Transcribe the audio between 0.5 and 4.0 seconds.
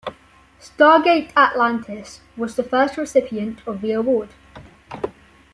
"Stargate Atlantis" was the first recipient of the